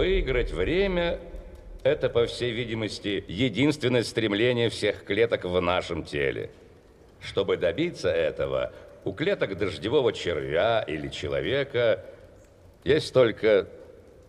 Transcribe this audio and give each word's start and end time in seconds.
Выиграть 0.00 0.50
время– 0.50 1.20
это, 1.82 2.08
по 2.08 2.24
всей 2.24 2.52
видимости, 2.52 3.22
единственное 3.28 4.02
стремление 4.02 4.70
всех 4.70 5.04
клеток 5.04 5.44
в 5.44 5.60
нашем 5.60 6.04
теле. 6.04 6.50
Чтобы 7.20 7.58
добиться 7.58 8.08
этого, 8.08 8.72
у 9.04 9.12
клеток 9.12 9.58
дождевого 9.58 10.14
червя 10.14 10.80
или 10.80 11.08
человека 11.08 12.02
есть 12.82 13.12
только 13.12 13.68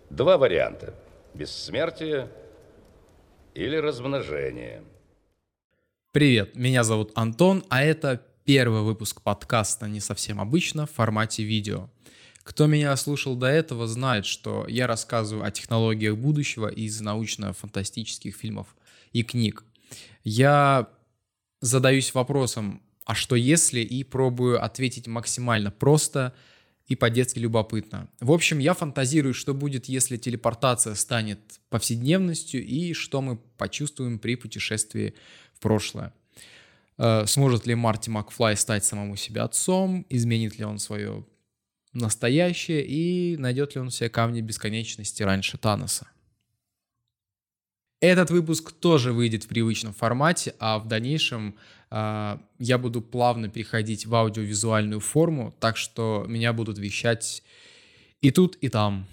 два 0.10 0.38
варианта– 0.38 0.94
бессмертие 1.34 2.28
или 3.54 3.78
размножение. 3.78 4.84
Привет, 6.12 6.54
меня 6.54 6.84
зовут 6.84 7.14
Антон, 7.16 7.64
а 7.70 7.82
это 7.82 8.22
первый 8.44 8.82
выпуск 8.82 9.22
подкаста 9.22 9.88
«Не 9.88 10.02
совсем 10.02 10.42
обычно» 10.42 10.86
в 10.86 10.92
формате 10.92 11.44
видео. 11.44 11.88
Кто 12.44 12.66
меня 12.68 12.96
слушал 12.96 13.36
до 13.36 13.48
этого, 13.48 13.88
знает, 13.88 14.26
что 14.26 14.66
я 14.68 14.88
рассказываю 14.88 15.46
о 15.46 15.52
технологиях 15.52 16.18
будущего 16.18 16.68
из 16.68 17.00
научно-фантастических 17.00 18.36
фильмов 18.36 18.76
и 19.12 19.24
книг. 19.24 19.64
Я 20.24 20.90
задаюсь 21.60 22.14
вопросом, 22.14 22.82
а 23.06 23.14
что 23.14 23.36
если, 23.36 23.82
и 23.82 24.04
пробую 24.04 24.64
ответить 24.64 25.08
максимально 25.08 25.72
просто 25.72 26.34
и 26.88 26.96
по-детски 26.96 27.40
любопытно. 27.40 28.10
В 28.20 28.32
общем, 28.32 28.60
я 28.60 28.74
фантазирую, 28.74 29.34
что 29.34 29.54
будет, 29.54 29.86
если 29.86 30.18
телепортация 30.18 30.96
станет 30.96 31.40
повседневностью, 31.70 32.66
и 32.66 32.94
что 32.94 33.22
мы 33.22 33.38
почувствуем 33.38 34.20
при 34.20 34.36
путешествии 34.36 35.14
в 35.54 35.60
прошлое. 35.60 36.14
Э, 36.98 37.26
сможет 37.28 37.66
ли 37.66 37.76
Марти 37.76 38.10
Макфлай 38.10 38.58
стать 38.58 38.84
самому 38.84 39.16
себе 39.16 39.42
отцом? 39.42 40.06
Изменит 40.10 40.58
ли 40.60 40.66
он 40.66 40.80
свое 40.80 41.26
настоящее? 41.94 42.86
И 42.86 43.38
найдет 43.38 43.76
ли 43.76 43.82
он 43.82 43.90
все 43.90 44.10
камни 44.10 44.42
бесконечности 44.42 45.24
раньше 45.24 45.58
Таноса? 45.58 46.08
Этот 48.02 48.32
выпуск 48.32 48.72
тоже 48.72 49.14
выйдет 49.14 49.44
в 49.44 49.48
привычном 49.48 49.94
формате, 49.94 50.56
а 50.60 50.80
в 50.80 50.88
дальнейшем 50.88 51.56
э, 51.92 52.38
я 52.58 52.78
буду 52.80 53.00
плавно 53.00 53.48
переходить 53.48 54.08
в 54.08 54.16
аудиовизуальную 54.16 55.00
форму, 55.00 55.56
так 55.60 55.78
что 55.78 56.26
меня 56.28 56.52
будут 56.52 56.80
вещать 56.80 57.44
и 58.22 58.32
тут, 58.32 58.56
и 58.56 58.70
там. 58.70 59.06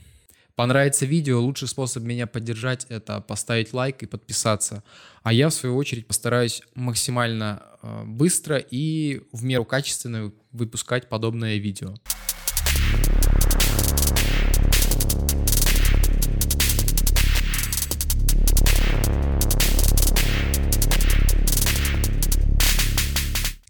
Понравится 0.55 1.07
видео, 1.07 1.41
лучший 1.41 1.69
способ 1.69 2.03
меня 2.03 2.27
поддержать– 2.27 2.87
это 2.89 3.21
поставить 3.21 3.73
лайк 3.73 4.03
и 4.03 4.07
подписаться. 4.07 4.83
А 5.23 5.33
я, 5.33 5.51
в 5.51 5.55
свою 5.55 5.77
очередь, 5.77 6.07
постараюсь 6.07 6.63
максимально 6.75 7.63
э, 7.83 8.05
быстро 8.07 8.57
и 8.57 9.23
в 9.33 9.45
меру 9.45 9.65
качественно 9.65 10.33
выпускать 10.51 11.09
подобное 11.09 11.59
видео. 11.59 11.95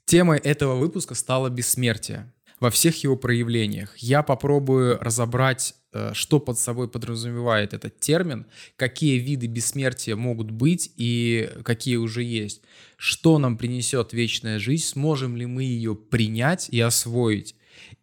Темой 0.08 0.38
этого 0.38 0.74
выпуска 0.74 1.14
стало 1.14 1.50
бессмертие 1.50 2.32
во 2.60 2.70
всех 2.70 3.04
его 3.04 3.14
проявлениях. 3.14 3.94
Я 3.98 4.22
попробую 4.22 4.98
разобрать, 5.02 5.74
э, 5.92 6.14
что 6.14 6.40
под 6.40 6.58
собой 6.58 6.88
подразумевает 6.88 7.74
этот 7.74 8.00
термин, 8.00 8.46
какие 8.76 9.18
виды 9.18 9.48
бессмертия 9.48 10.16
могут 10.16 10.50
быть 10.50 10.90
и 10.96 11.50
какие 11.62 11.96
уже 11.96 12.22
есть, 12.22 12.62
что 12.96 13.38
нам 13.38 13.58
принесет 13.58 14.14
вечная 14.14 14.58
жизнь, 14.58 14.86
сможем 14.86 15.36
ли 15.36 15.44
мы 15.44 15.64
ее 15.64 15.94
принять 15.94 16.70
и 16.70 16.80
освоить. 16.80 17.54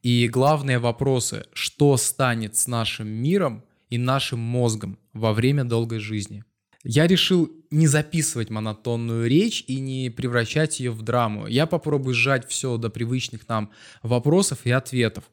И 0.03 0.27
главные 0.27 0.77
вопросы, 0.77 1.47
что 1.53 1.97
станет 1.97 2.55
с 2.55 2.67
нашим 2.67 3.07
миром 3.07 3.65
и 3.89 3.97
нашим 3.97 4.37
мозгом 4.37 4.99
во 5.13 5.33
время 5.33 5.63
долгой 5.63 5.97
жизни. 5.97 6.43
Я 6.87 7.07
решил 7.07 7.51
не 7.71 7.87
записывать 7.87 8.51
монотонную 8.51 9.27
речь 9.27 9.63
и 9.65 9.79
не 9.79 10.11
превращать 10.11 10.79
ее 10.79 10.91
в 10.91 11.01
драму. 11.01 11.47
Я 11.47 11.65
попробую 11.65 12.13
сжать 12.13 12.47
все 12.47 12.77
до 12.77 12.91
привычных 12.91 13.49
нам 13.49 13.71
вопросов 14.03 14.59
и 14.65 14.71
ответов. 14.71 15.23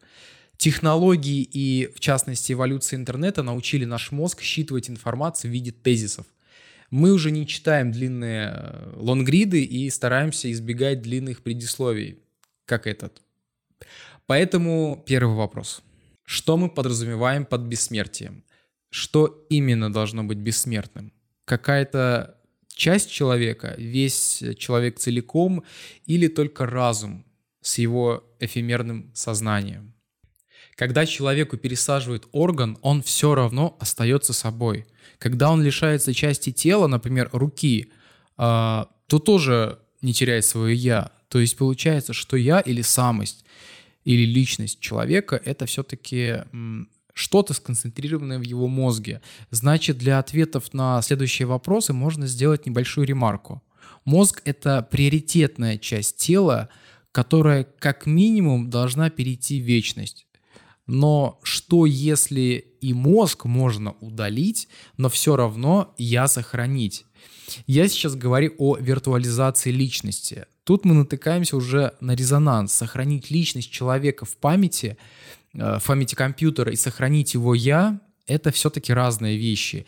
Технологии 0.56 1.42
и, 1.42 1.92
в 1.94 2.00
частности, 2.00 2.54
эволюция 2.54 2.96
интернета 2.96 3.42
научили 3.42 3.84
наш 3.84 4.12
мозг 4.12 4.40
считывать 4.40 4.88
информацию 4.88 5.50
в 5.50 5.52
виде 5.52 5.72
тезисов. 5.72 6.24
Мы 6.88 7.12
уже 7.12 7.30
не 7.30 7.46
читаем 7.46 7.92
длинные 7.92 8.52
э, 8.54 8.92
лонгриды 8.96 9.62
и 9.62 9.90
стараемся 9.90 10.50
избегать 10.50 11.02
длинных 11.02 11.42
предисловий, 11.42 12.18
как 12.64 12.86
этот. 12.86 13.20
Поэтому 14.26 15.02
первый 15.06 15.36
вопрос. 15.36 15.82
Что 16.24 16.56
мы 16.56 16.70
подразумеваем 16.70 17.44
под 17.44 17.62
бессмертием? 17.62 18.42
Что 18.88 19.46
именно 19.50 19.92
должно 19.92 20.24
быть 20.24 20.38
бессмертным? 20.38 21.12
Какая-то 21.44 22.36
часть 22.68 23.10
человека, 23.10 23.74
весь 23.78 24.42
человек 24.58 24.98
целиком 24.98 25.64
или 26.06 26.28
только 26.28 26.66
разум 26.66 27.24
с 27.60 27.78
его 27.78 28.24
эфемерным 28.40 29.10
сознанием. 29.14 29.94
Когда 30.74 31.06
человеку 31.06 31.56
пересаживают 31.56 32.28
орган, 32.32 32.78
он 32.82 33.02
все 33.02 33.34
равно 33.34 33.76
остается 33.78 34.32
собой. 34.32 34.86
Когда 35.18 35.50
он 35.50 35.62
лишается 35.62 36.14
части 36.14 36.50
тела, 36.50 36.86
например, 36.86 37.28
руки, 37.32 37.92
а, 38.36 38.88
то 39.06 39.18
тоже 39.18 39.78
не 40.00 40.12
теряет 40.12 40.44
свое 40.44 40.74
«я». 40.74 41.12
То 41.28 41.38
есть 41.38 41.56
получается, 41.56 42.12
что 42.12 42.36
«я» 42.36 42.60
или 42.60 42.82
самость, 42.82 43.44
или 44.04 44.24
личность 44.24 44.80
человека— 44.80 45.40
это 45.44 45.66
все-таки 45.66 46.42
что-то 47.12 47.54
сконцентрированное 47.54 48.38
в 48.38 48.42
его 48.42 48.68
мозге. 48.68 49.20
Значит, 49.50 49.98
для 49.98 50.18
ответов 50.18 50.72
на 50.72 51.00
следующие 51.02 51.46
вопросы 51.46 51.92
можно 51.92 52.26
сделать 52.26 52.66
небольшую 52.66 53.06
ремарку. 53.06 53.62
Мозг— 54.04 54.42
это 54.44 54.86
приоритетная 54.90 55.78
часть 55.78 56.16
тела, 56.16 56.68
которая 57.12 57.64
как 57.78 58.06
минимум 58.06 58.70
должна 58.70 59.10
перейти 59.10 59.60
в 59.60 59.64
вечность. 59.64 60.26
Но 60.86 61.38
что 61.42 61.86
если 61.86 62.74
и 62.80 62.92
мозг 62.92 63.44
можно 63.44 63.92
удалить, 64.00 64.68
но 64.96 65.08
все 65.08 65.36
равно 65.36 65.94
я 65.98 66.26
сохранить? 66.26 67.04
Я 67.66 67.88
сейчас 67.88 68.16
говорю 68.16 68.54
о 68.58 68.76
виртуализации 68.76 69.70
личности. 69.70 70.46
Тут 70.64 70.84
мы 70.84 70.94
натыкаемся 70.94 71.56
уже 71.56 71.94
на 72.00 72.14
резонанс. 72.14 72.72
Сохранить 72.72 73.30
личность 73.30 73.70
человека 73.70 74.24
в 74.24 74.36
памяти 74.36 74.96
в 75.52 75.82
памяти 75.86 76.14
компьютера 76.14 76.72
и 76.72 76.76
сохранить 76.76 77.34
его 77.34 77.54
я, 77.54 78.00
это 78.26 78.52
все-таки 78.52 78.92
разные 78.92 79.36
вещи. 79.36 79.86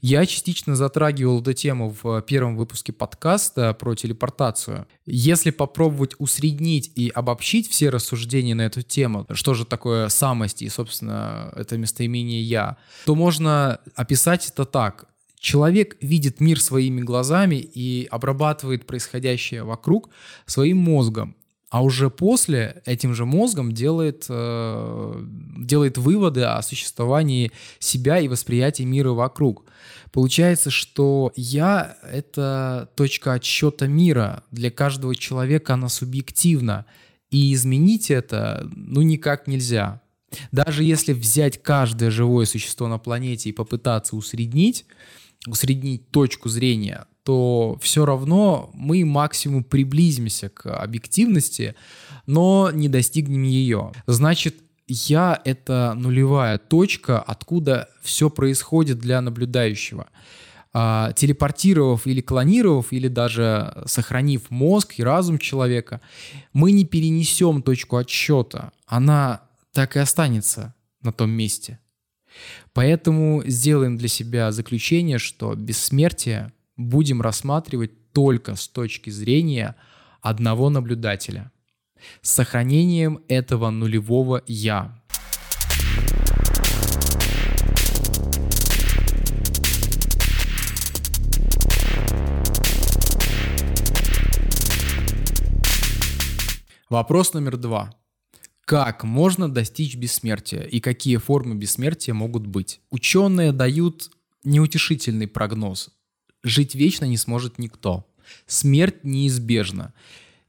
Я 0.00 0.26
частично 0.26 0.76
затрагивал 0.76 1.40
эту 1.40 1.52
тему 1.54 1.96
в 2.02 2.20
первом 2.22 2.56
выпуске 2.56 2.92
подкаста 2.92 3.72
про 3.74 3.94
телепортацию. 3.94 4.86
Если 5.06 5.50
попробовать 5.50 6.14
усреднить 6.18 6.92
и 6.94 7.08
обобщить 7.08 7.68
все 7.68 7.88
рассуждения 7.88 8.54
на 8.54 8.62
эту 8.62 8.82
тему, 8.82 9.26
что 9.32 9.54
же 9.54 9.64
такое 9.64 10.08
самость 10.08 10.62
и, 10.62 10.68
собственно, 10.68 11.52
это 11.56 11.78
местоимение 11.78 12.42
«я», 12.42 12.76
то 13.06 13.14
можно 13.14 13.80
описать 13.94 14.48
это 14.48 14.64
так. 14.64 15.06
Человек 15.38 15.96
видит 16.02 16.38
мир 16.40 16.60
своими 16.60 17.00
глазами 17.00 17.56
и 17.56 18.06
обрабатывает 18.10 18.86
происходящее 18.86 19.64
вокруг 19.64 20.10
своим 20.44 20.76
мозгом 20.76 21.34
а 21.70 21.82
уже 21.84 22.10
после 22.10 22.82
этим 22.84 23.14
же 23.14 23.24
мозгом 23.24 23.72
делает, 23.72 24.26
э, 24.28 25.24
делает 25.58 25.98
выводы 25.98 26.42
о 26.42 26.60
существовании 26.62 27.52
себя 27.78 28.18
и 28.18 28.26
восприятии 28.26 28.82
мира 28.82 29.10
вокруг. 29.10 29.64
Получается, 30.10 30.70
что 30.70 31.32
я— 31.36 31.96
это 32.02 32.90
точка 32.96 33.34
отсчета 33.34 33.86
мира. 33.86 34.42
Для 34.50 34.72
каждого 34.72 35.14
человека 35.14 35.74
она 35.74 35.88
субъективна. 35.88 36.86
И 37.30 37.54
изменить 37.54 38.10
это 38.10 38.68
ну 38.74 39.02
никак 39.02 39.46
нельзя. 39.46 40.02
Даже 40.50 40.82
если 40.82 41.12
взять 41.12 41.62
каждое 41.62 42.10
живое 42.10 42.46
существо 42.46 42.88
на 42.88 42.98
планете 42.98 43.48
и 43.48 43.52
попытаться 43.52 44.16
усреднить, 44.16 44.86
усреднить 45.46 46.10
точку 46.10 46.48
зрения, 46.48 47.06
то 47.24 47.78
все 47.80 48.04
равно 48.04 48.70
мы 48.74 49.04
максимум 49.04 49.64
приблизимся 49.64 50.48
к 50.48 50.72
объективности, 50.72 51.74
но 52.26 52.70
не 52.72 52.88
достигнем 52.88 53.42
ее. 53.42 53.92
Значит, 54.06 54.56
я— 54.86 55.40
это 55.44 55.94
нулевая 55.96 56.58
точка, 56.58 57.20
откуда 57.20 57.88
все 58.02 58.30
происходит 58.30 58.98
для 58.98 59.20
наблюдающего. 59.20 60.08
А, 60.72 61.12
телепортировав 61.12 62.06
или 62.06 62.20
клонировав, 62.20 62.92
или 62.92 63.08
даже 63.08 63.82
сохранив 63.86 64.50
мозг 64.50 64.94
и 64.98 65.02
разум 65.02 65.38
человека, 65.38 66.00
мы 66.52 66.72
не 66.72 66.84
перенесем 66.84 67.62
точку 67.62 67.96
отсчета. 67.96 68.72
Она 68.86 69.42
так 69.72 69.96
и 69.96 70.00
останется 70.00 70.74
на 71.02 71.12
том 71.12 71.30
месте. 71.30 71.78
Поэтому 72.72 73.42
сделаем 73.46 73.96
для 73.96 74.08
себя 74.08 74.52
заключение, 74.52 75.18
что 75.18 75.54
бессмертие 75.54 76.52
будем 76.80 77.20
рассматривать 77.20 78.12
только 78.12 78.56
с 78.56 78.66
точки 78.66 79.10
зрения 79.10 79.76
одного 80.22 80.70
наблюдателя, 80.70 81.52
с 82.22 82.30
сохранением 82.30 83.22
этого 83.28 83.70
нулевого 83.70 84.42
«я». 84.46 84.96
Вопрос 96.88 97.34
номер 97.34 97.56
два. 97.56 97.94
Как 98.64 99.04
можно 99.04 99.48
достичь 99.48 99.94
бессмертия 99.94 100.62
и 100.62 100.80
какие 100.80 101.18
формы 101.18 101.54
бессмертия 101.54 102.14
могут 102.14 102.48
быть? 102.48 102.80
Ученые 102.90 103.52
дают 103.52 104.10
неутешительный 104.42 105.28
прогноз. 105.28 105.90
Жить 106.42 106.74
вечно 106.74 107.04
не 107.04 107.16
сможет 107.16 107.58
никто. 107.58 108.06
Смерть 108.46 109.04
неизбежна. 109.04 109.92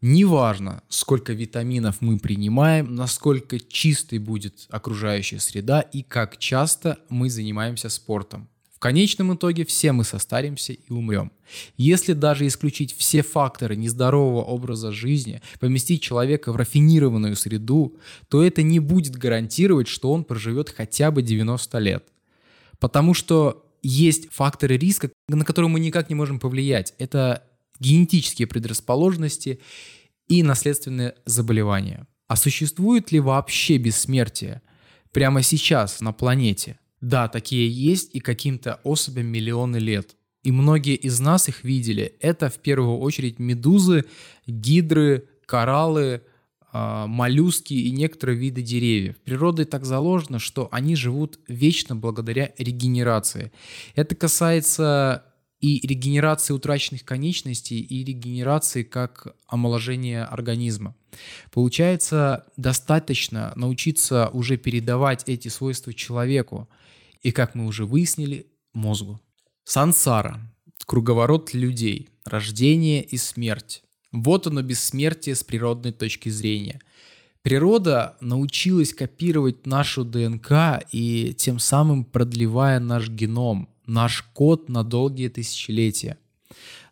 Неважно, 0.01 0.81
сколько 0.89 1.33
витаминов 1.33 2.01
мы 2.01 2.17
принимаем, 2.17 2.95
насколько 2.95 3.59
чистой 3.59 4.17
будет 4.17 4.65
окружающая 4.69 5.39
среда 5.39 5.81
и 5.81 6.01
как 6.01 6.37
часто 6.37 6.97
мы 7.09 7.29
занимаемся 7.29 7.89
спортом. 7.89 8.49
В 8.73 8.79
конечном 8.79 9.35
итоге 9.35 9.63
все 9.63 9.91
мы 9.91 10.03
состаримся 10.03 10.73
и 10.73 10.91
умрем. 10.91 11.31
Если 11.77 12.13
даже 12.13 12.47
исключить 12.47 12.95
все 12.97 13.21
факторы 13.21 13.75
нездорового 13.75 14.41
образа 14.41 14.91
жизни, 14.91 15.43
поместить 15.59 16.01
человека 16.01 16.51
в 16.51 16.55
рафинированную 16.55 17.35
среду, 17.35 17.95
то 18.27 18.41
это 18.41 18.63
не 18.63 18.79
будет 18.79 19.15
гарантировать, 19.17 19.87
что 19.87 20.11
он 20.11 20.23
проживет 20.23 20.69
хотя 20.69 21.11
бы 21.11 21.21
90 21.21 21.77
лет. 21.77 22.05
Потому 22.79 23.13
что 23.13 23.70
есть 23.81 24.31
факторы 24.31 24.77
риска, 24.77 25.11
на 25.27 25.45
которые 25.45 25.69
мы 25.69 25.79
никак 25.79 26.09
не 26.09 26.15
можем 26.15 26.39
повлиять. 26.39 26.93
Это 26.97 27.43
генетические 27.79 28.47
предрасположенности 28.47 29.59
и 30.27 30.43
наследственные 30.43 31.15
заболевания. 31.25 32.07
А 32.27 32.35
существует 32.35 33.11
ли 33.11 33.19
вообще 33.19 33.77
бессмертие 33.77 34.61
прямо 35.11 35.41
сейчас 35.41 35.99
на 35.99 36.13
планете? 36.13 36.79
Да, 37.01 37.27
такие 37.27 37.69
есть 37.69 38.11
и 38.13 38.19
каким-то 38.19 38.79
особям 38.83 39.25
миллионы 39.25 39.77
лет. 39.77 40.15
И 40.43 40.51
многие 40.51 40.95
из 40.95 41.19
нас 41.19 41.49
их 41.49 41.63
видели. 41.63 42.15
Это 42.19 42.49
в 42.49 42.59
первую 42.59 42.97
очередь 42.99 43.39
медузы, 43.39 44.05
гидры, 44.47 45.27
кораллы, 45.45 46.21
моллюски 46.73 47.73
и 47.73 47.91
некоторые 47.91 48.37
виды 48.37 48.61
деревьев. 48.61 49.17
Природой 49.23 49.65
так 49.65 49.85
заложено, 49.85 50.39
что 50.39 50.69
они 50.71 50.95
живут 50.95 51.39
вечно 51.47 51.95
благодаря 51.95 52.51
регенерации. 52.57 53.51
Это 53.95 54.15
касается 54.15 55.25
и 55.59 55.85
регенерации 55.85 56.53
утраченных 56.53 57.05
конечностей, 57.05 57.79
и 57.79 58.03
регенерации 58.03 58.83
как 58.83 59.35
омоложения 59.47 60.25
организма. 60.25 60.95
Получается, 61.51 62.45
достаточно 62.57 63.53
научиться 63.55 64.29
уже 64.29 64.57
передавать 64.57 65.23
эти 65.27 65.49
свойства 65.49 65.93
человеку, 65.93 66.67
и, 67.21 67.31
как 67.31 67.53
мы 67.53 67.67
уже 67.67 67.85
выяснили, 67.85 68.47
мозгу. 68.73 69.21
Сансара– 69.63 70.41
круговорот 70.87 71.53
людей, 71.53 72.09
рождение 72.25 73.03
и 73.03 73.17
смерть. 73.17 73.83
Вот 74.11 74.47
оно 74.47 74.61
бессмертие 74.61 75.35
с 75.35 75.43
природной 75.43 75.91
точки 75.91 76.29
зрения. 76.29 76.81
Природа 77.41 78.17
научилась 78.21 78.93
копировать 78.93 79.65
нашу 79.65 80.05
ДНК 80.05 80.83
и 80.91 81.33
тем 81.37 81.59
самым 81.59 82.03
продлевая 82.05 82.79
наш 82.79 83.09
геном, 83.09 83.69
наш 83.87 84.21
код 84.33 84.69
на 84.69 84.83
долгие 84.83 85.29
тысячелетия. 85.29 86.17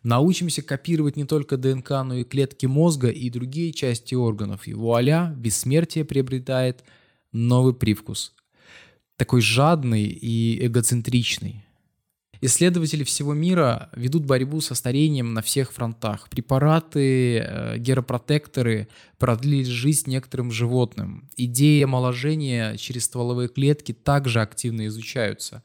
Научимся 0.02 0.62
копировать 0.62 1.16
не 1.16 1.24
только 1.24 1.56
ДНК, 1.56 1.90
но 1.90 2.16
и 2.16 2.24
клетки 2.24 2.66
мозга 2.66 3.08
и 3.08 3.28
другие 3.28 3.72
части 3.72 4.14
органов. 4.14 4.66
И 4.66 4.72
вуаля, 4.72 5.34
бессмертие 5.36 6.04
приобретает 6.04 6.82
новый 7.32 7.74
привкус. 7.74 8.32
Такой 9.16 9.42
жадный 9.42 10.04
и 10.04 10.66
эгоцентричный. 10.66 11.64
Исследователи 12.42 13.04
всего 13.04 13.34
мира 13.34 13.90
ведут 13.94 14.24
борьбу 14.24 14.62
со 14.62 14.74
старением 14.74 15.34
на 15.34 15.42
всех 15.42 15.72
фронтах. 15.72 16.28
Препараты, 16.30 17.38
э, 17.38 17.78
геропротекторы 17.78 18.88
продлили 19.18 19.64
жизнь 19.64 20.10
некоторым 20.10 20.50
животным. 20.50 21.28
Идеи 21.36 21.82
омоложения 21.82 22.76
через 22.78 23.04
стволовые 23.04 23.48
клетки 23.48 23.92
также 23.92 24.40
активно 24.40 24.86
изучаются. 24.86 25.62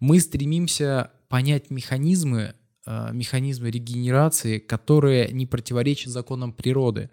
Мы 0.00 0.20
стремимся 0.20 1.10
понять 1.28 1.70
механизмы, 1.70 2.54
э, 2.86 3.10
механизмы 3.12 3.70
регенерации, 3.70 4.58
которые 4.58 5.28
не 5.32 5.44
противоречат 5.44 6.12
законам 6.12 6.54
природы. 6.54 7.10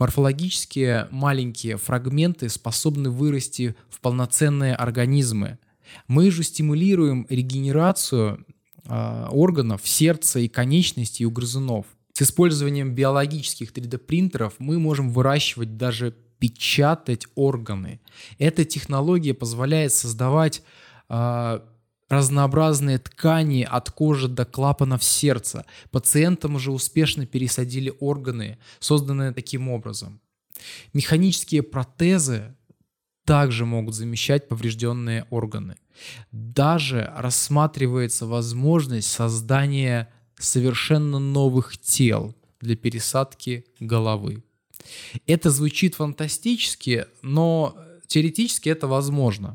Морфологические 0.00 1.06
маленькие 1.12 1.76
фрагменты 1.76 2.48
способны 2.48 3.08
вырасти 3.08 3.76
в 3.88 4.00
полноценные 4.00 4.74
организмы– 4.74 5.58
мы 6.08 6.30
же 6.30 6.42
стимулируем 6.42 7.26
регенерацию 7.28 8.44
э, 8.84 9.26
органов 9.30 9.82
сердца 9.84 10.40
и 10.40 10.48
конечностей 10.48 11.26
у 11.26 11.30
грызунов. 11.30 11.86
С 12.12 12.22
использованием 12.22 12.94
биологических 12.94 13.72
3D-принтеров 13.72 14.54
мы 14.58 14.78
можем 14.78 15.10
выращивать 15.10 15.76
даже 15.76 16.14
печатать 16.38 17.26
органы. 17.34 18.00
Эта 18.38 18.64
технология 18.64 19.32
позволяет 19.32 19.92
создавать 19.92 20.62
э, 21.08 21.60
разнообразные 22.12 22.98
ткани 22.98 23.62
от 23.62 23.90
кожи 23.90 24.28
до 24.28 24.44
клапанов 24.44 25.02
сердца. 25.02 25.64
Пациентам 25.90 26.56
уже 26.56 26.70
успешно 26.70 27.24
пересадили 27.24 27.94
органы, 28.00 28.58
созданные 28.80 29.32
таким 29.32 29.70
образом. 29.70 30.20
Механические 30.92 31.62
протезы 31.62 32.54
также 33.24 33.64
могут 33.64 33.94
замещать 33.94 34.48
поврежденные 34.48 35.26
органы. 35.30 35.76
Даже 36.32 37.12
рассматривается 37.16 38.26
возможность 38.26 39.10
создания 39.10 40.12
совершенно 40.38 41.18
новых 41.18 41.78
тел 41.78 42.34
для 42.60 42.76
пересадки 42.76 43.64
головы. 43.80 44.42
Это 45.26 45.50
звучит 45.50 45.94
фантастически, 45.94 47.06
но 47.22 47.76
теоретически 48.06 48.68
это 48.68 48.88
возможно. 48.88 49.54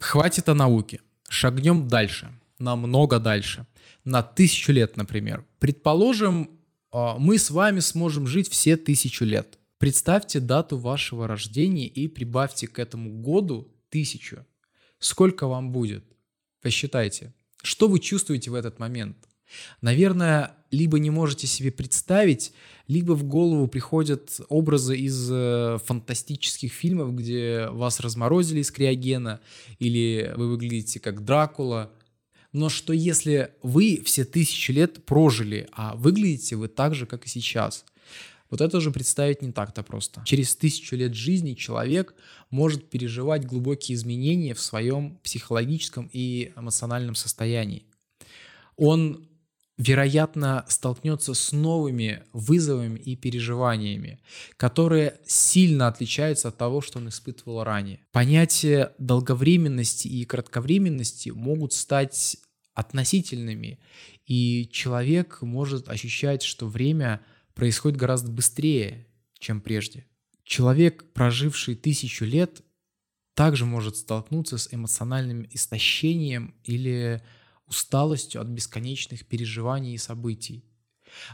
Хватит 0.00 0.48
о 0.48 0.54
науке. 0.54 1.00
Шагнем 1.28 1.88
дальше, 1.88 2.32
намного 2.58 3.18
дальше, 3.18 3.66
на 4.04 4.22
тысячу 4.22 4.72
лет, 4.72 4.96
например. 4.96 5.44
Предположим, 5.58 6.50
а, 6.92 7.18
мы 7.18 7.38
с 7.38 7.50
вами 7.50 7.80
сможем 7.80 8.26
жить 8.26 8.48
все 8.48 8.76
тысячу 8.76 9.24
лет. 9.24 9.58
Представьте 9.78 10.40
дату 10.40 10.78
вашего 10.78 11.28
рождения 11.28 11.86
и 11.86 12.08
прибавьте 12.08 12.66
к 12.66 12.78
этому 12.78 13.10
году 13.10 13.74
тысячу. 13.90 14.46
Сколько 14.98 15.46
вам 15.46 15.72
будет? 15.72 16.04
Посчитайте. 16.62 17.34
Что 17.62 17.88
вы 17.88 17.98
чувствуете 17.98 18.50
в 18.50 18.54
этот 18.54 18.78
момент? 18.78 19.16
Наверное, 19.80 20.55
либо 20.70 20.98
не 20.98 21.10
можете 21.10 21.46
себе 21.46 21.70
представить, 21.70 22.52
либо 22.88 23.12
в 23.12 23.24
голову 23.24 23.66
приходят 23.68 24.40
образы 24.48 24.96
из 24.96 25.28
э, 25.30 25.78
фантастических 25.84 26.72
фильмов, 26.72 27.14
где 27.14 27.68
вас 27.70 28.00
разморозили 28.00 28.60
из 28.60 28.70
криогена, 28.70 29.40
или 29.78 30.32
вы 30.36 30.48
выглядите 30.48 31.00
как 31.00 31.24
Дракула. 31.24 31.90
Но 32.52 32.68
что 32.68 32.92
если 32.92 33.50
вы 33.62 34.02
все 34.04 34.24
тысячи 34.24 34.70
лет 34.70 35.04
прожили, 35.04 35.68
а 35.72 35.94
выглядите 35.96 36.56
вы 36.56 36.68
так 36.68 36.94
же, 36.94 37.06
как 37.06 37.26
и 37.26 37.28
сейчас? 37.28 37.84
Вот 38.48 38.60
это 38.60 38.76
уже 38.76 38.92
представить 38.92 39.42
не 39.42 39.50
так-то 39.50 39.82
просто. 39.82 40.22
Через 40.24 40.54
тысячу 40.54 40.94
лет 40.96 41.14
жизни 41.14 41.54
человек 41.54 42.14
может 42.50 42.88
переживать 42.88 43.44
глубокие 43.44 43.96
изменения 43.96 44.54
в 44.54 44.60
своем 44.60 45.18
психологическом 45.24 46.08
и 46.12 46.52
эмоциональном 46.56 47.16
состоянии. 47.16 47.84
Он 48.76 49.26
вероятно, 49.78 50.64
столкнется 50.68 51.34
с 51.34 51.52
новыми 51.52 52.22
вызовами 52.32 52.98
и 52.98 53.14
переживаниями, 53.16 54.20
которые 54.56 55.20
сильно 55.26 55.88
отличаются 55.88 56.48
от 56.48 56.56
того, 56.56 56.80
что 56.80 56.98
он 56.98 57.08
испытывал 57.08 57.62
ранее. 57.62 58.00
Понятия 58.12 58.94
долговременности 58.98 60.08
и 60.08 60.24
кратковременности 60.24 61.30
могут 61.30 61.72
стать 61.72 62.38
относительными, 62.74 63.78
и 64.26 64.68
человек 64.72 65.42
может 65.42 65.88
ощущать, 65.88 66.42
что 66.42 66.66
время 66.66 67.20
происходит 67.54 67.98
гораздо 67.98 68.30
быстрее, 68.30 69.06
чем 69.38 69.60
прежде. 69.60 70.06
Человек, 70.44 71.12
проживший 71.12 71.74
тысячу 71.74 72.24
лет, 72.24 72.62
также 73.34 73.66
может 73.66 73.96
столкнуться 73.96 74.56
с 74.56 74.72
эмоциональным 74.72 75.46
истощением 75.50 76.54
или 76.64 77.22
усталостью 77.66 78.40
от 78.40 78.48
бесконечных 78.48 79.26
переживаний 79.26 79.94
и 79.94 79.98
событий. 79.98 80.64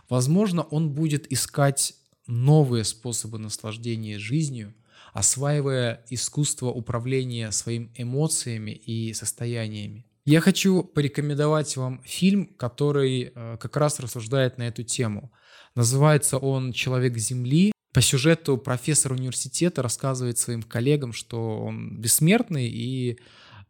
Возможно, 0.08 0.62
он 0.62 0.90
будет 0.90 1.30
искать 1.32 1.94
новые 2.26 2.84
способы 2.84 3.38
наслаждения 3.38 4.18
жизнью, 4.18 4.74
осваивая 5.12 6.04
искусство 6.08 6.68
управления 6.68 7.50
своими 7.50 7.90
эмоциями 7.96 8.70
и 8.70 9.12
состояниями. 9.12 10.06
Я 10.24 10.40
хочу 10.40 10.84
порекомендовать 10.84 11.76
вам 11.76 12.00
фильм, 12.04 12.46
который 12.46 13.32
э, 13.34 13.56
как 13.60 13.76
раз 13.76 13.98
рассуждает 13.98 14.56
на 14.56 14.68
эту 14.68 14.84
тему. 14.84 15.32
Называется 15.74 16.38
он 16.38 16.72
«Человек 16.72 17.16
Земли». 17.16 17.72
По 17.92 18.00
сюжету 18.00 18.56
профессор 18.56 19.12
университета 19.12 19.82
рассказывает 19.82 20.38
своим 20.38 20.62
коллегам, 20.62 21.12
что 21.12 21.58
он 21.58 22.00
бессмертный 22.00 22.68
и 22.68 23.18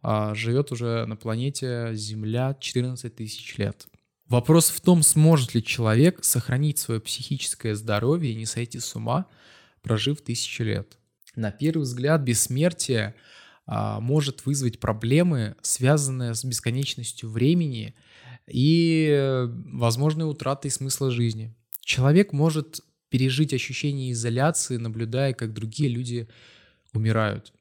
живет 0.03 0.73
уже 0.73 1.07
на 1.07 1.17
планете 1.17 1.91
Земля 1.95 2.57
14 2.59 3.15
тысяч 3.15 3.57
лет. 3.59 3.87
Вопрос 4.29 4.71
в 4.71 4.81
том, 4.81 5.03
сможет 5.03 5.55
ли 5.55 5.63
человек 5.63 6.25
сохранить 6.25 6.79
свое 6.79 7.01
психическое 7.01 7.75
здоровье 7.75 8.33
и 8.33 8.37
не 8.37 8.47
сойти 8.47 8.81
с 8.81 8.97
ума, 8.97 9.27
прожив 9.83 10.23
тысячу 10.23 10.65
лет. 10.65 10.97
На 11.37 11.51
первый 11.51 11.83
взгляд, 11.83 12.23
бессмертие 12.23 13.15
а, 13.67 14.01
может 14.01 14.47
вызвать 14.47 14.81
проблемы, 14.81 15.57
связанные 15.63 16.35
с 16.35 16.45
бесконечностью 16.45 17.29
времени 17.29 17.95
и 18.47 19.47
возможной 19.67 20.29
утратой 20.29 20.71
смысла 20.71 21.11
жизни. 21.11 21.55
Человек 21.81 22.33
может 22.33 22.81
пережить 23.09 23.53
ощущение 23.53 24.13
изоляции, 24.13 24.79
наблюдая, 24.79 25.35
как 25.35 25.53
другие 25.53 25.91
люди 25.91 26.29
умирают, 26.95 27.53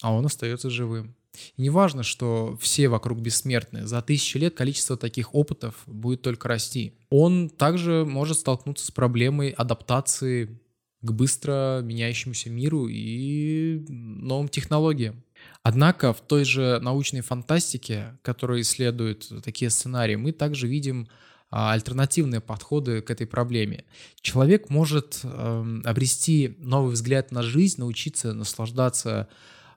а 0.00 0.12
он 0.12 0.26
остается 0.26 0.70
живым. 0.70 1.16
И 1.56 1.62
неважно, 1.62 2.02
что 2.02 2.56
все 2.60 2.88
вокруг 2.88 3.20
бессмертны, 3.20 3.86
за 3.86 4.02
тысячи 4.02 4.36
лет 4.36 4.54
количество 4.54 4.96
таких 4.96 5.34
опытов 5.34 5.82
будет 5.86 6.22
только 6.22 6.48
расти. 6.48 6.94
Он 7.10 7.48
также 7.48 8.04
может 8.04 8.38
столкнуться 8.38 8.86
с 8.86 8.90
проблемой 8.90 9.50
адаптации 9.50 10.60
к 11.00 11.10
быстро 11.10 11.80
меняющемуся 11.82 12.48
миру 12.48 12.86
и 12.88 13.84
новым 13.88 14.48
технологиям. 14.48 15.24
Однако 15.64 16.12
в 16.12 16.20
той 16.20 16.44
же 16.44 16.78
научной 16.80 17.20
фантастике, 17.20 18.18
которая 18.22 18.60
исследует 18.60 19.28
такие 19.42 19.70
сценарии, 19.70 20.14
мы 20.14 20.32
также 20.32 20.68
видим 20.68 21.08
а, 21.50 21.72
альтернативные 21.72 22.40
подходы 22.40 23.02
к 23.02 23.10
этой 23.10 23.26
проблеме. 23.26 23.84
Человек 24.20 24.70
может 24.70 25.20
э, 25.22 25.80
обрести 25.84 26.56
новый 26.58 26.92
взгляд 26.92 27.30
на 27.30 27.42
жизнь, 27.42 27.80
научиться 27.80 28.32
наслаждаться 28.32 29.28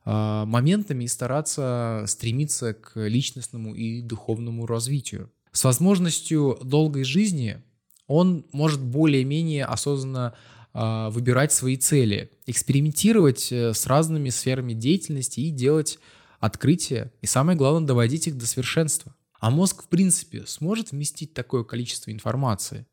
моментами 0.06 1.06
и 1.06 1.08
стараться 1.08 2.04
стремиться 2.08 2.74
к 2.74 3.08
личностному 3.08 3.74
и 3.74 4.02
духовному 4.02 4.68
развитию. 4.68 5.32
С 5.52 5.64
возможностью 5.64 6.60
долгой 6.62 7.06
жизни 7.06 7.64
он 8.08 8.46
может 8.52 8.84
более-менее 8.84 9.66
осознанно 9.66 10.36
э, 10.74 11.10
выбирать 11.10 11.54
свои 11.54 11.78
цели, 11.78 12.30
экспериментировать 12.46 13.52
э, 13.52 13.74
с 13.74 13.88
разными 13.88 14.30
сферами 14.30 14.74
деятельности 14.74 15.40
и 15.40 15.50
делать 15.50 15.98
открытия, 16.40 17.12
и 17.22 17.26
самое 17.26 17.58
главное, 17.58 17.88
доводить 17.88 18.28
их 18.28 18.38
до 18.38 18.46
совершенства. 18.46 19.16
А 19.40 19.50
мозг, 19.50 19.84
в 19.84 19.88
принципе, 19.88 20.46
сможет 20.46 20.92
вместить 20.92 21.34
такое 21.34 21.64
количество 21.64 22.12
информации? 22.12 22.86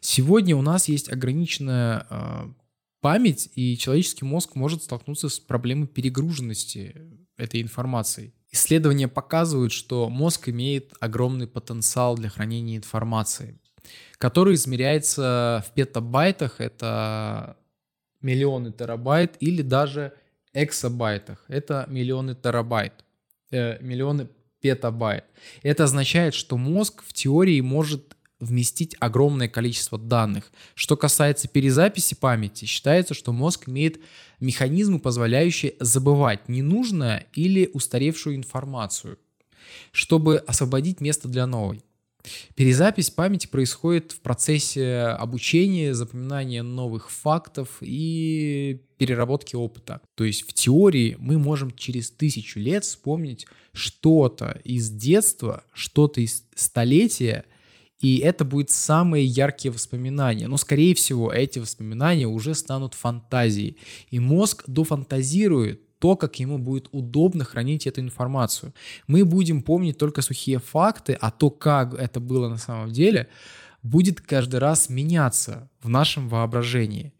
Сегодня 0.00 0.56
у 0.56 0.62
нас 0.62 0.88
есть 0.88 1.10
ограниченная 1.10 2.06
э, 2.08 2.48
память, 3.00 3.50
и 3.54 3.76
человеческий 3.76 4.24
мозг 4.24 4.54
может 4.54 4.82
столкнуться 4.82 5.28
с 5.28 5.38
проблемой 5.38 5.86
перегруженности 5.86 6.94
этой 7.36 7.62
информацией. 7.62 8.34
Исследования 8.50 9.08
показывают, 9.08 9.72
что 9.72 10.08
мозг 10.08 10.48
имеет 10.48 10.94
огромный 11.00 11.46
потенциал 11.46 12.16
для 12.16 12.28
хранения 12.28 12.76
информации, 12.76 13.60
который 14.18 14.54
измеряется 14.54 15.64
в 15.66 15.74
петабайтах, 15.74 16.60
это 16.60 17.56
миллионы 18.20 18.72
терабайт, 18.72 19.36
или 19.40 19.62
даже 19.62 20.14
эксабайтах, 20.52 21.44
это 21.48 21.84
миллионы 21.88 22.34
терабайт, 22.34 23.04
э, 23.50 23.80
миллионы 23.82 24.28
петабайт. 24.60 25.24
Это 25.62 25.84
означает, 25.84 26.34
что 26.34 26.56
мозг 26.56 27.02
в 27.06 27.12
теории 27.12 27.60
может 27.60 28.16
вместить 28.40 28.96
огромное 29.00 29.48
количество 29.48 29.98
данных. 29.98 30.52
Что 30.74 30.96
касается 30.96 31.48
перезаписи 31.48 32.14
памяти, 32.14 32.64
считается, 32.64 33.14
что 33.14 33.32
мозг 33.32 33.68
имеет 33.68 34.00
механизмы, 34.40 35.00
позволяющие 35.00 35.74
забывать 35.80 36.48
ненужное 36.48 37.26
или 37.34 37.70
устаревшую 37.72 38.36
информацию, 38.36 39.18
чтобы 39.92 40.38
освободить 40.38 41.00
место 41.00 41.28
для 41.28 41.46
новой. 41.46 41.82
Перезапись 42.54 43.10
памяти 43.10 43.46
происходит 43.46 44.12
в 44.12 44.20
процессе 44.20 44.98
обучения, 44.98 45.94
запоминания 45.94 46.62
новых 46.62 47.10
фактов 47.10 47.78
и 47.80 48.80
переработки 48.98 49.56
опыта. 49.56 50.00
То 50.14 50.24
есть 50.24 50.42
в 50.42 50.52
теории 50.52 51.16
мы 51.18 51.38
можем 51.38 51.70
через 51.70 52.10
тысячу 52.10 52.58
лет 52.58 52.84
вспомнить 52.84 53.46
что-то 53.72 54.60
из 54.64 54.90
детства, 54.90 55.64
что-то 55.72 56.20
из 56.20 56.44
столетия, 56.54 57.44
и 58.00 58.18
это 58.18 58.44
будет 58.44 58.70
самые 58.70 59.24
яркие 59.24 59.72
воспоминания. 59.72 60.46
Но, 60.46 60.56
скорее 60.56 60.94
всего, 60.94 61.32
эти 61.32 61.58
воспоминания 61.58 62.26
уже 62.26 62.54
станут 62.54 62.94
фантазией. 62.94 63.76
И 64.10 64.20
мозг 64.20 64.64
дофантазирует 64.66 65.82
то, 65.98 66.14
как 66.16 66.38
ему 66.38 66.58
будет 66.58 66.88
удобно 66.92 67.44
хранить 67.44 67.88
эту 67.88 68.00
информацию. 68.00 68.72
Мы 69.08 69.24
будем 69.24 69.62
помнить 69.62 69.98
только 69.98 70.22
сухие 70.22 70.60
факты, 70.60 71.18
а 71.20 71.32
то, 71.32 71.50
как 71.50 71.94
это 71.94 72.20
было 72.20 72.48
на 72.48 72.58
самом 72.58 72.92
деле, 72.92 73.28
будет 73.82 74.20
каждый 74.20 74.60
раз 74.60 74.88
меняться 74.88 75.68
в 75.82 75.88
нашем 75.88 76.28
воображении. 76.28 77.12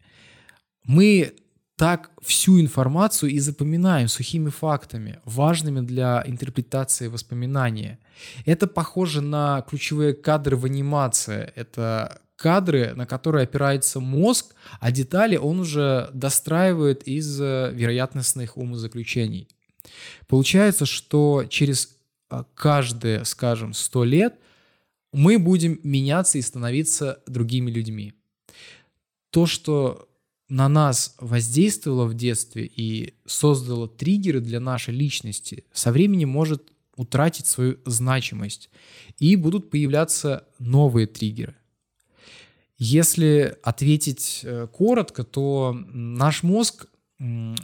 Мы 0.85 1.33
так 1.79 2.11
всю 2.21 2.59
информацию 2.59 3.31
и 3.31 3.39
запоминаем 3.39 4.09
сухими 4.09 4.49
фактами, 4.49 5.21
важными 5.23 5.79
для 5.79 6.21
интерпретации 6.27 7.07
воспоминания. 7.07 7.99
Это 8.45 8.67
похоже 8.67 9.21
на 9.21 9.61
ключевые 9.61 10.13
кадры 10.13 10.57
в 10.57 10.65
анимации. 10.65 11.53
Это 11.55 12.19
кадры, 12.35 12.91
на 12.95 13.05
которые 13.05 13.43
опирается 13.43 14.01
мозг, 14.01 14.55
а 14.81 14.91
детали 14.91 15.37
он 15.37 15.61
уже 15.61 16.09
достраивает 16.13 17.07
из 17.07 17.39
э, 17.39 17.71
вероятностных 17.73 18.57
умозаключений. 18.57 19.47
Получается, 20.27 20.85
что 20.85 21.45
через 21.47 21.95
э, 22.29 22.43
каждые, 22.55 23.23
скажем, 23.23 23.73
100 23.73 24.03
лет 24.03 24.35
мы 25.13 25.39
будем 25.39 25.79
меняться 25.83 26.39
и 26.39 26.41
становиться 26.41 27.23
другими 27.25 27.71
людьми. 27.71 28.15
То, 29.29 29.45
что 29.45 30.08
на 30.49 30.67
нас 30.67 31.15
воздействовало 31.19 32.05
в 32.05 32.15
детстве 32.15 32.65
и 32.65 33.13
создало 33.25 33.87
триггеры 33.87 34.41
для 34.41 34.59
нашей 34.59 34.93
личности, 34.93 35.65
со 35.71 35.91
временем 35.91 36.29
может 36.29 36.71
утратить 36.95 37.45
свою 37.45 37.77
значимость, 37.85 38.69
и 39.19 39.35
будут 39.35 39.69
появляться 39.69 40.47
новые 40.57 41.07
триггеры. 41.07 41.55
Если 42.77 43.57
ответить 43.63 44.41
э, 44.43 44.67
коротко, 44.71 45.23
то 45.23 45.77
наш 45.87 46.43
мозг 46.43 46.87
в 47.19 47.55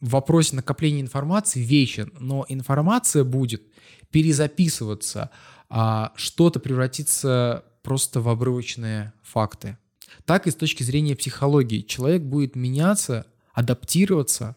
вопросе 0.00 0.56
накопления 0.56 1.00
информации 1.00 1.60
вечен, 1.60 2.12
но 2.18 2.44
информация 2.48 3.24
будет 3.24 3.62
перезаписываться, 4.10 5.30
а 5.68 6.12
что-то 6.16 6.60
превратится 6.60 7.64
просто 7.82 8.20
в 8.20 8.28
обрывочные 8.28 9.12
факты. 9.22 9.78
Так 10.24 10.46
и 10.46 10.50
с 10.50 10.54
точки 10.54 10.82
зрения 10.82 11.16
психологии. 11.16 11.82
Человек 11.82 12.22
будет 12.22 12.56
меняться, 12.56 13.26
адаптироваться, 13.52 14.56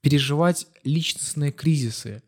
переживать 0.00 0.66
личностные 0.84 1.52
кризисы, 1.52 2.22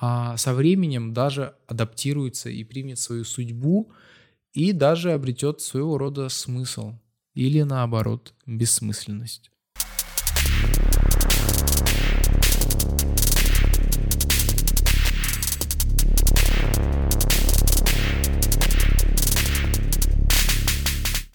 а 0.00 0.36
со 0.36 0.54
временем 0.54 1.12
даже 1.12 1.54
адаптируется 1.66 2.50
и 2.50 2.64
примет 2.64 2.98
свою 2.98 3.24
судьбу– 3.24 3.90
и 4.58 4.72
даже 4.72 5.12
обретет 5.12 5.60
своего 5.60 5.98
рода 5.98 6.28
смысл 6.28 6.94
или 7.34 7.62
наоборот 7.62 8.34
бессмысленность. 8.46 9.50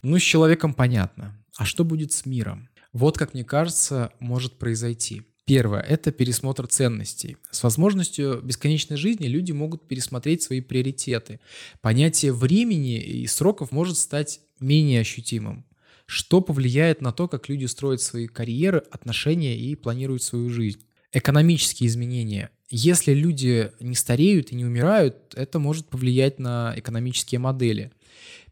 Ну, 0.04 0.20
с 0.20 0.22
человеком 0.22 0.74
понятно. 0.74 1.34
А 1.56 1.64
что 1.64 1.86
будет 1.86 2.12
с 2.12 2.26
миром? 2.26 2.70
Вот, 2.92 3.18
как 3.18 3.34
мне 3.34 3.46
кажется, 3.46 4.12
может 4.20 4.60
произойти. 4.60 5.24
Первое– 5.46 5.80
это 5.82 6.12
пересмотр 6.12 6.68
ценностей. 6.68 7.38
С 7.52 7.64
возможностью 7.64 8.42
бесконечной 8.42 8.98
жизни 8.98 9.28
люди 9.28 9.54
могут 9.54 9.88
пересмотреть 9.88 10.42
свои 10.42 10.60
приоритеты. 10.60 11.40
Понятие 11.82 12.34
времени 12.34 13.02
и 13.02 13.26
сроков 13.28 13.72
может 13.72 13.98
стать 13.98 14.42
менее 14.60 15.02
ощутимым, 15.02 15.66
что 16.06 16.42
повлияет 16.42 17.02
на 17.02 17.14
то, 17.14 17.30
как 17.30 17.48
люди 17.48 17.66
строят 17.66 18.02
свои 18.02 18.28
карьеры, 18.28 18.84
отношения 18.92 19.58
и 19.58 19.76
планируют 19.76 20.22
свою 20.22 20.50
жизнь. 20.50 20.86
Экономические 21.14 21.88
изменения. 21.88 22.50
Если 22.70 23.14
люди 23.14 23.72
не 23.80 23.96
стареют 23.96 24.52
и 24.52 24.56
не 24.56 24.66
умирают, 24.66 25.34
это 25.36 25.60
может 25.60 25.88
повлиять 25.88 26.40
на 26.40 26.74
экономические 26.76 27.40
модели– 27.40 27.94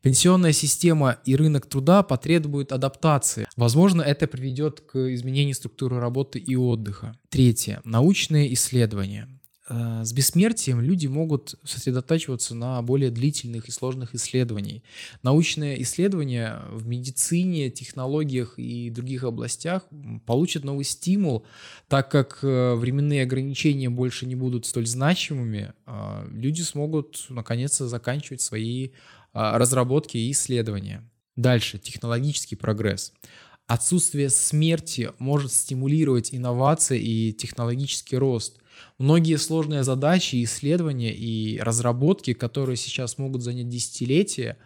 Пенсионная 0.01 0.51
система 0.51 1.17
и 1.25 1.35
рынок 1.35 1.67
труда 1.67 2.01
потребуют 2.01 2.71
адаптации. 2.71 3.47
Возможно, 3.55 4.01
это 4.01 4.25
приведет 4.27 4.81
к 4.81 5.13
изменению 5.13 5.53
структуры 5.55 5.99
работы 5.99 6.39
и 6.39 6.55
отдыха. 6.55 7.15
Третье. 7.29 7.81
Научные 7.83 8.53
исследования. 8.53 9.27
э, 9.71 10.03
с 10.03 10.11
бессмертием 10.13 10.81
люди 10.81 11.07
могут 11.07 11.55
сосредотачиваться 11.63 12.55
на 12.55 12.81
более 12.81 13.09
длительных 13.09 13.67
и 13.67 13.71
сложных 13.71 14.13
исследованиях. 14.15 14.81
Научные 15.23 15.81
исследования 15.83 16.61
в 16.71 16.87
медицине, 16.87 17.69
технологиях 17.69 18.55
и 18.57 18.89
других 18.89 19.23
областях 19.23 19.83
получат 20.25 20.63
новый 20.63 20.83
стимул, 20.83 21.45
так 21.87 22.11
как 22.11 22.39
э, 22.41 22.75
временные 22.75 23.23
ограничения 23.23 23.89
больше 23.89 24.25
не 24.25 24.35
будут 24.35 24.65
столь 24.65 24.87
значимыми, 24.87 25.73
э, 25.85 26.27
люди 26.31 26.61
смогут 26.61 27.25
наконец-то 27.29 27.87
заканчивать 27.87 28.41
свои 28.41 28.89
разработки 29.33 30.17
и 30.17 30.31
исследования. 30.31 31.09
Дальше, 31.35 31.79
технологический 31.79 32.55
прогресс. 32.55 33.13
Отсутствие 33.67 34.29
смерти 34.29 35.11
может 35.17 35.53
стимулировать 35.53 36.33
инновации 36.33 37.01
и 37.01 37.33
технологический 37.33 38.17
рост. 38.17 38.59
Многие 38.97 39.37
сложные 39.37 39.83
задачи, 39.83 40.43
исследования 40.43 41.13
и 41.13 41.57
разработки, 41.59 42.33
которые 42.33 42.75
сейчас 42.75 43.17
могут 43.17 43.43
занять 43.43 43.69
десятилетия, 43.69 44.57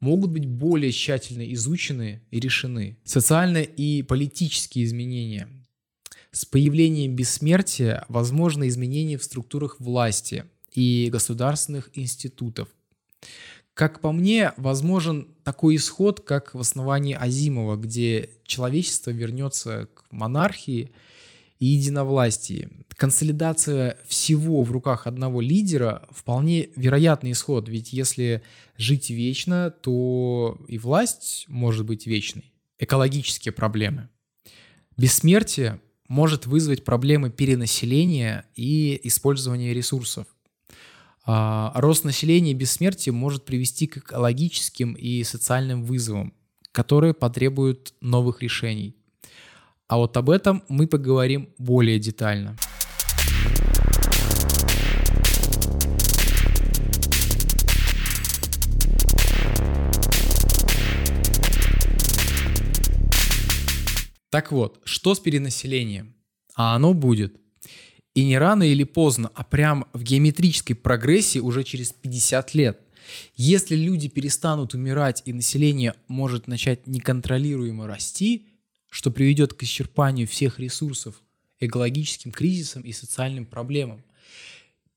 могут 0.00 0.30
быть 0.30 0.46
более 0.46 0.92
тщательно 0.92 1.52
изучены 1.52 2.22
и 2.30 2.40
решены. 2.40 2.96
Социальные 3.04 3.64
и 3.64 4.02
политические 4.02 4.84
изменения. 4.84 5.48
С 6.32 6.44
появлением 6.44 7.14
бессмертия 7.14 8.04
возможны 8.08 8.68
изменения 8.68 9.18
в 9.18 9.24
структурах 9.24 9.80
власти 9.80 10.44
и 10.74 11.08
государственных 11.10 11.90
институтов. 11.94 12.68
Как 13.76 14.00
по 14.00 14.10
мне, 14.10 14.54
возможен 14.56 15.28
такой 15.44 15.76
исход, 15.76 16.20
как 16.20 16.54
в 16.54 16.60
основании 16.60 17.14
Азимова, 17.14 17.76
где 17.76 18.30
человечество 18.46 19.10
вернется 19.10 19.90
к 19.92 20.10
монархии 20.10 20.92
и 21.58 21.66
единовластии. 21.66 22.70
Консолидация 22.96 23.98
всего 24.06 24.62
в 24.62 24.72
руках 24.72 25.06
одного 25.06 25.42
лидера 25.42 26.08
вполне 26.10 26.70
вероятный 26.74 27.32
исход, 27.32 27.68
ведь 27.68 27.92
если 27.92 28.42
жить 28.78 29.10
вечно, 29.10 29.70
то 29.70 30.58
и 30.68 30.78
власть 30.78 31.44
может 31.46 31.84
быть 31.84 32.06
вечной. 32.06 32.50
Экологические 32.78 33.52
проблемы. 33.52 34.08
Бессмертие 34.96 35.82
может 36.08 36.46
вызвать 36.46 36.82
проблемы 36.82 37.28
перенаселения 37.28 38.46
и 38.54 38.98
использования 39.04 39.74
ресурсов. 39.74 40.26
А, 41.28 41.72
рост 41.74 42.04
населения 42.04 42.52
и 42.52 42.54
бессмертие 42.54 43.12
может 43.12 43.44
привести 43.44 43.88
к 43.88 43.96
экологическим 43.96 44.92
и 44.92 45.24
социальным 45.24 45.82
вызовам, 45.82 46.32
которые 46.70 47.14
потребуют 47.14 47.94
новых 48.00 48.42
решений. 48.42 48.94
А 49.88 49.96
вот 49.96 50.16
об 50.16 50.30
этом 50.30 50.62
мы 50.68 50.86
поговорим 50.86 51.52
более 51.58 51.98
детально. 51.98 52.56
Так 64.30 64.52
вот, 64.52 64.80
что 64.84 65.16
с 65.16 65.18
перенаселением? 65.18 66.14
А 66.54 66.76
оно 66.76 66.94
будет– 66.94 67.40
и 68.16 68.24
не 68.24 68.38
рано 68.38 68.62
или 68.62 68.82
поздно, 68.82 69.30
а 69.34 69.44
прям 69.44 69.86
в 69.92 70.02
геометрической 70.02 70.74
прогрессии 70.74 71.38
уже 71.38 71.64
через 71.64 71.92
50 71.92 72.54
лет. 72.54 72.80
Если 73.34 73.76
люди 73.76 74.08
перестанут 74.08 74.72
умирать 74.72 75.20
и 75.26 75.34
население 75.34 75.94
может 76.08 76.48
начать 76.48 76.86
неконтролируемо 76.86 77.86
расти, 77.86 78.46
что 78.88 79.10
приведет 79.10 79.52
к 79.52 79.62
исчерпанию 79.62 80.26
всех 80.26 80.58
ресурсов, 80.58 81.20
экологическим 81.60 82.32
кризисам 82.32 82.80
и 82.82 82.92
социальным 82.92 83.44
проблемам, 83.44 84.02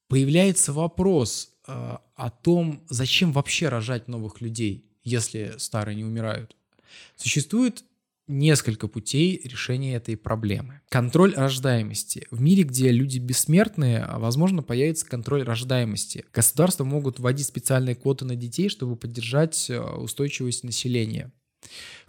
появляется 0.07 0.71
вопрос 0.71 1.51
э, 1.67 1.97
о 2.15 2.29
том, 2.29 2.85
зачем 2.87 3.33
вообще 3.33 3.67
рожать 3.67 4.07
новых 4.07 4.39
людей, 4.39 4.85
если 5.03 5.55
старые 5.57 5.97
не 5.97 6.05
умирают. 6.05 6.55
Существует 7.17 7.83
несколько 8.29 8.87
путей 8.87 9.41
решения 9.43 9.95
этой 9.95 10.15
проблемы. 10.15 10.81
Контроль 10.89 11.33
рождаемости. 11.35 12.27
В 12.31 12.39
мире, 12.39 12.63
где 12.63 12.91
люди 12.91 13.19
бессмертные, 13.19 14.07
возможно, 14.17 14.63
появится 14.63 15.05
контроль 15.05 15.43
рождаемости. 15.43 16.25
Государства 16.33 16.83
могут 16.85 17.19
вводить 17.19 17.47
специальные 17.47 17.95
квоты 17.95 18.25
на 18.25 18.35
детей, 18.35 18.69
чтобы 18.69 18.95
поддержать 18.95 19.69
э, 19.69 19.79
устойчивость 19.79 20.63
населения. 20.63 21.31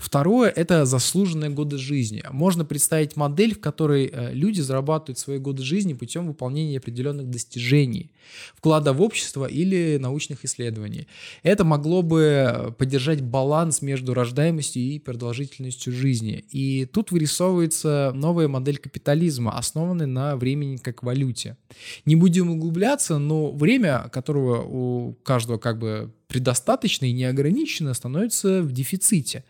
Второе– 0.00 0.48
это 0.56 0.86
заслуженные 0.86 1.50
годы 1.50 1.76
жизни. 1.76 2.22
Можно 2.30 2.64
представить 2.64 3.16
модель, 3.16 3.54
в 3.54 3.60
которой 3.60 4.10
э, 4.10 4.32
люди 4.32 4.62
зарабатывают 4.62 5.18
свои 5.18 5.36
годы 5.36 5.62
жизни 5.62 5.92
путем 5.92 6.26
выполнения 6.26 6.78
определенных 6.78 7.28
достижений, 7.28 8.10
вклада 8.56 8.94
в 8.94 9.02
общество 9.02 9.44
или 9.44 9.98
научных 10.00 10.46
исследований. 10.46 11.06
Это 11.42 11.64
могло 11.64 12.00
бы 12.00 12.20
э, 12.20 12.70
поддержать 12.72 13.20
баланс 13.20 13.82
между 13.82 14.14
рождаемостью 14.14 14.82
и 14.82 14.98
продолжительностью 14.98 15.92
жизни. 15.92 16.46
И 16.50 16.86
тут 16.86 17.10
вырисовывается 17.10 18.12
новая 18.14 18.48
модель 18.48 18.78
капитализма, 18.78 19.58
основанная 19.58 20.06
на 20.06 20.36
времени 20.36 20.78
как 20.78 21.02
валюте. 21.02 21.58
Не 22.06 22.16
будем 22.16 22.50
углубляться, 22.50 23.18
но 23.18 23.52
время, 23.52 24.08
которого 24.10 24.62
у 24.62 25.12
каждого 25.24 25.58
как 25.58 25.78
бы 25.78 26.10
предостаточно 26.30 27.04
и 27.04 27.12
неограниченно 27.12 27.92
становится 27.92 28.62
в 28.62 28.72
дефиците. 28.72 29.44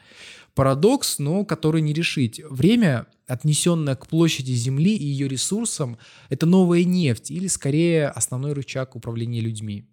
Парадокс, 0.55 1.21
но 1.21 1.45
который 1.45 1.83
не 1.83 1.93
решить. 1.93 2.40
Время, 2.51 3.07
отнесенное 3.29 3.95
к 3.95 4.09
площади 4.09 4.53
Земли 4.53 4.97
и 4.97 5.05
ее 5.05 5.29
ресурсам, 5.29 5.99
это 6.31 6.47
новая 6.47 6.83
нефть 6.83 7.31
или 7.31 7.47
скорее 7.47 8.09
основной 8.09 8.55
рычаг 8.55 8.97
управления 8.97 9.40
людьми. 9.40 9.85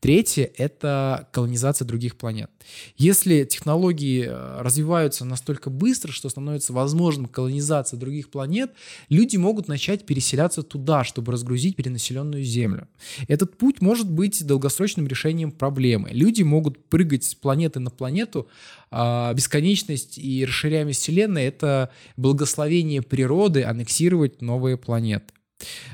Третье– 0.00 0.50
это 0.56 1.28
колонизация 1.32 1.84
других 1.84 2.16
планет. 2.16 2.50
Если 2.96 3.44
технологии 3.44 4.26
э, 4.28 4.60
развиваются 4.60 5.24
настолько 5.24 5.70
быстро, 5.70 6.12
что 6.12 6.28
становится 6.28 6.72
возможным 6.72 7.26
колонизация 7.26 7.98
других 7.98 8.30
планет, 8.30 8.70
люди 9.08 9.36
могут 9.36 9.66
начать 9.66 10.06
переселяться 10.06 10.62
туда, 10.62 11.02
чтобы 11.02 11.32
разгрузить 11.32 11.74
перенаселенную 11.74 12.44
Землю. 12.44 12.86
Этот 13.26 13.58
путь 13.58 13.80
может 13.80 14.08
быть 14.08 14.46
долгосрочным 14.46 15.08
решением 15.08 15.50
проблемы. 15.50 16.10
Люди 16.12 16.42
могут 16.42 16.84
прыгать 16.88 17.24
с 17.24 17.34
планеты 17.34 17.80
на 17.80 17.90
планету, 17.90 18.48
а 18.92 19.34
бесконечность 19.34 20.16
и 20.18 20.44
расширяемость 20.44 21.00
Вселенной– 21.00 21.44
это 21.44 21.90
благословение 22.16 23.02
природы 23.02 23.64
аннексировать 23.64 24.42
новые 24.42 24.76
планеты. 24.76 25.34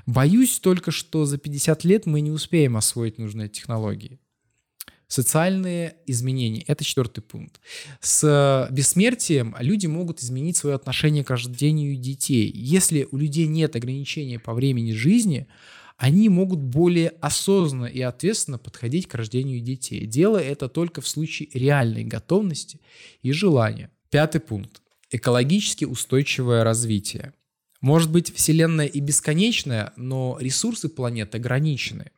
Боюсь 0.07 0.59
только, 0.59 0.90
что 0.90 1.24
за 1.24 1.38
50 1.38 1.85
лет 1.85 2.07
мы 2.07 2.20
не 2.20 2.31
успеем 2.31 2.77
освоить 2.77 3.18
нужные 3.18 3.48
технологии. 3.48 4.18
Социальные 5.07 5.96
изменения– 6.07 6.64
это 6.66 6.83
четвертый 6.83 7.20
пункт. 7.20 7.61
С 8.00 8.68
бессмертием 8.70 9.55
люди 9.61 9.87
могут 9.87 10.20
изменить 10.20 10.57
свое 10.57 10.77
отношение 10.77 11.22
к 11.22 11.31
рождению 11.31 11.96
детей. 11.96 12.50
Если 12.53 13.07
у 13.11 13.16
людей 13.16 13.46
нет 13.46 13.77
ограничения 13.77 14.38
по 14.38 14.55
времени 14.55 14.92
жизни, 14.92 15.46
они 15.96 16.29
могут 16.29 16.61
более 16.61 17.11
осознанно 17.20 17.87
и 17.87 18.00
ответственно 18.00 18.59
подходить 18.59 19.07
к 19.07 19.14
рождению 19.14 19.61
детей, 19.61 20.07
делая 20.07 20.42
это 20.42 20.68
только 20.68 21.00
в 21.00 21.07
случае 21.07 21.48
реальной 21.53 22.05
готовности 22.05 22.81
и 23.22 23.31
желания. 23.33 23.90
Пятый 24.11 24.40
пункт. 24.40 24.83
Экологически 25.11 25.85
устойчивое 25.85 26.64
развитие. 26.64 27.35
Может 27.84 28.10
быть, 28.10 28.34
Вселенная 28.34 28.86
и 28.86 28.98
бесконечная, 28.98 29.92
но 29.96 30.38
ресурсы 30.40 30.88
планеты 30.88 31.36
ограничены. 31.36 32.12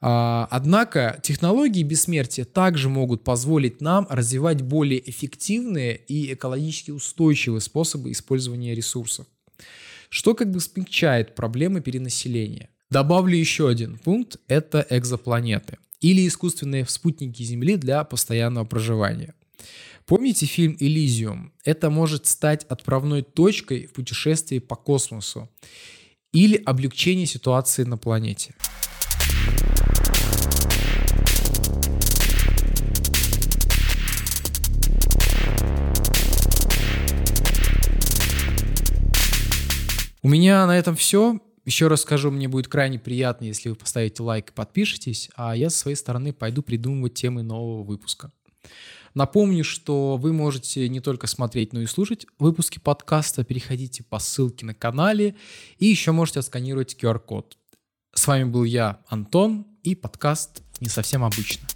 А, 0.00 0.48
однако 0.50 1.20
технологии 1.22 1.84
бессмертия 1.84 2.44
также 2.44 2.88
могут 2.88 3.22
позволить 3.22 3.80
нам 3.80 4.04
развивать 4.10 4.62
более 4.62 5.08
эффективные 5.08 5.94
и 5.94 6.32
экологически 6.32 6.90
устойчивые 6.90 7.60
способы 7.60 8.10
использования 8.10 8.74
ресурсов, 8.74 9.26
что 10.08 10.34
как 10.34 10.50
бы 10.50 10.58
смягчает 10.58 11.36
проблемы 11.36 11.80
перенаселения. 11.80 12.68
Добавлю 12.90 13.36
еще 13.36 13.68
один 13.68 13.96
пункт– 13.98 14.38
это 14.48 14.84
экзопланеты 14.90 15.78
или 16.00 16.26
искусственные 16.26 16.84
спутники 16.88 17.44
Земли 17.44 17.76
для 17.76 18.02
постоянного 18.02 18.64
проживания. 18.64 19.34
Помните 20.06 20.44
фильм 20.44 20.76
«Элизиум»? 20.80 21.54
Это 21.64 21.88
может 21.88 22.26
стать 22.26 22.64
отправной 22.64 23.22
точкой 23.22 23.86
в 23.86 23.94
путешествии 23.94 24.58
по 24.58 24.76
космосу 24.76 25.48
или 26.30 26.56
облегчение 26.62 27.24
ситуации 27.24 27.84
на 27.84 27.96
планете. 27.96 28.54
У 40.20 40.28
меня 40.28 40.66
на 40.66 40.76
этом 40.76 40.96
все. 40.96 41.40
Еще 41.64 41.88
раз 41.88 42.02
скажу, 42.02 42.30
мне 42.30 42.46
будет 42.46 42.68
крайне 42.68 42.98
приятно, 42.98 43.46
если 43.46 43.70
вы 43.70 43.74
поставите 43.74 44.22
лайк 44.22 44.50
и 44.50 44.52
подпишетесь, 44.52 45.30
а 45.34 45.56
я 45.56 45.70
со 45.70 45.78
своей 45.78 45.96
стороны 45.96 46.34
пойду 46.34 46.62
придумывать 46.62 47.14
темы 47.14 47.42
нового 47.42 47.82
выпуска. 47.84 48.30
Напомню, 49.14 49.62
что 49.62 50.16
вы 50.16 50.32
можете 50.32 50.88
не 50.88 50.98
только 50.98 51.28
смотреть, 51.28 51.72
но 51.72 51.80
и 51.80 51.86
слушать 51.86 52.26
выпуски 52.40 52.80
подкаста. 52.80 53.44
Переходите 53.44 54.02
по 54.02 54.18
ссылке 54.18 54.66
на 54.66 54.74
канале 54.74 55.36
и 55.78 55.86
еще 55.86 56.10
можете 56.10 56.40
отсканировать 56.40 56.96
QR-код. 57.00 57.56
С 58.12 58.26
вами 58.26 58.44
был 58.44 58.64
я, 58.64 59.00
Антон, 59.06 59.66
и 59.84 59.94
подкаст 59.94 60.62
«Не 60.80 60.88
совсем 60.88 61.22
обычно». 61.22 61.66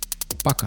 Пока. 0.42 0.66